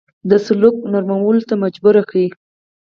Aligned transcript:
د 0.29 0.31
سلوک 0.45 0.75
نرمولو 0.93 1.47
ته 1.49 1.55
مجبور 1.63 1.95
کړ. 2.09 2.15